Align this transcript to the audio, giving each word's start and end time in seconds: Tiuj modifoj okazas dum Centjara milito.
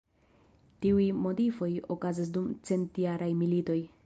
Tiuj 0.85 1.05
modifoj 1.27 1.69
okazas 1.97 2.35
dum 2.39 2.49
Centjara 2.71 3.31
milito. 3.45 3.79